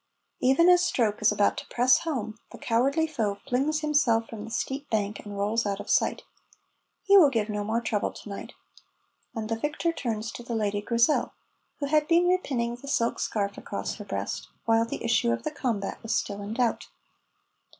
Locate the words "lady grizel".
10.55-11.33